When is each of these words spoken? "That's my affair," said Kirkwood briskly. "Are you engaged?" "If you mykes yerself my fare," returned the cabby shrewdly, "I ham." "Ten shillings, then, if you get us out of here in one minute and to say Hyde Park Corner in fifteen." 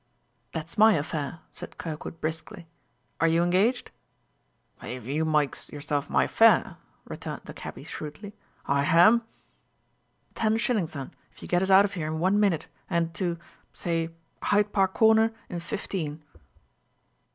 "That's 0.51 0.79
my 0.79 0.93
affair," 0.93 1.41
said 1.51 1.77
Kirkwood 1.77 2.19
briskly. 2.19 2.65
"Are 3.19 3.27
you 3.27 3.43
engaged?" 3.43 3.91
"If 4.81 5.05
you 5.05 5.25
mykes 5.25 5.71
yerself 5.71 6.09
my 6.09 6.25
fare," 6.25 6.77
returned 7.05 7.41
the 7.45 7.53
cabby 7.53 7.83
shrewdly, 7.83 8.33
"I 8.65 8.81
ham." 8.81 9.21
"Ten 10.33 10.57
shillings, 10.57 10.89
then, 10.93 11.11
if 11.31 11.43
you 11.43 11.47
get 11.47 11.61
us 11.61 11.69
out 11.69 11.85
of 11.85 11.93
here 11.93 12.07
in 12.07 12.17
one 12.17 12.39
minute 12.39 12.67
and 12.89 13.13
to 13.13 13.37
say 13.73 14.09
Hyde 14.41 14.73
Park 14.73 14.95
Corner 14.95 15.33
in 15.49 15.59
fifteen." 15.59 16.23